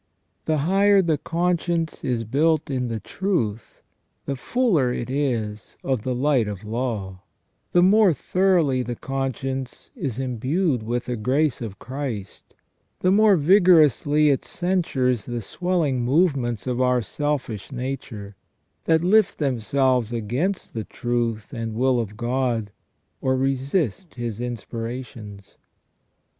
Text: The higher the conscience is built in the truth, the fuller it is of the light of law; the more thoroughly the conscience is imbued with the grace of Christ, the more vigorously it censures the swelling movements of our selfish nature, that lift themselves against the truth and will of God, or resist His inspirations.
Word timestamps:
The 0.45 0.57
higher 0.65 1.03
the 1.03 1.19
conscience 1.19 2.03
is 2.03 2.23
built 2.23 2.71
in 2.71 2.87
the 2.87 2.99
truth, 2.99 3.83
the 4.25 4.35
fuller 4.35 4.91
it 4.91 5.11
is 5.11 5.77
of 5.83 6.01
the 6.01 6.15
light 6.15 6.47
of 6.47 6.63
law; 6.63 7.21
the 7.71 7.83
more 7.83 8.11
thoroughly 8.11 8.81
the 8.81 8.95
conscience 8.95 9.91
is 9.95 10.17
imbued 10.17 10.81
with 10.81 11.05
the 11.05 11.15
grace 11.15 11.61
of 11.61 11.77
Christ, 11.77 12.55
the 13.01 13.11
more 13.11 13.35
vigorously 13.37 14.31
it 14.31 14.43
censures 14.43 15.25
the 15.25 15.39
swelling 15.39 16.01
movements 16.01 16.65
of 16.65 16.81
our 16.81 17.03
selfish 17.03 17.71
nature, 17.71 18.35
that 18.85 19.03
lift 19.03 19.37
themselves 19.37 20.11
against 20.11 20.73
the 20.73 20.83
truth 20.83 21.53
and 21.53 21.75
will 21.75 21.99
of 21.99 22.17
God, 22.17 22.71
or 23.21 23.37
resist 23.37 24.15
His 24.15 24.41
inspirations. 24.41 25.57